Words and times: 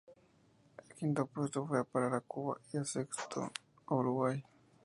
El 0.77 0.95
quinto 0.95 1.27
puesto 1.27 1.63
fue 1.67 1.77
a 1.79 1.83
parar 1.83 2.15
a 2.15 2.21
Cuba 2.21 2.57
y 2.73 2.77
el 2.77 2.87
sexto 2.87 3.51
a 3.85 3.93
Uruguay. 3.93 4.43